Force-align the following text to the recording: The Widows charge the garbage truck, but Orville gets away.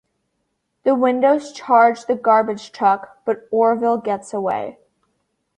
The 0.83 0.95
Widows 0.95 1.51
charge 1.51 2.05
the 2.07 2.15
garbage 2.15 2.71
truck, 2.71 3.19
but 3.23 3.47
Orville 3.51 3.99
gets 3.99 4.33
away. 4.33 4.79